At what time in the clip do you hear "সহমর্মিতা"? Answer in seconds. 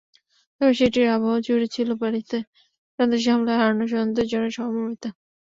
4.57-5.09